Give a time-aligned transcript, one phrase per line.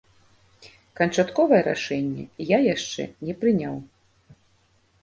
[0.99, 3.75] Канчатковае рашэнне я яшчэ не прыняў.